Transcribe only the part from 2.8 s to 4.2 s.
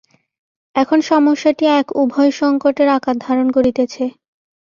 আকার ধারণ করিতেছে।